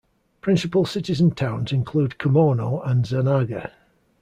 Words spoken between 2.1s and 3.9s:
Komono and Zanaga.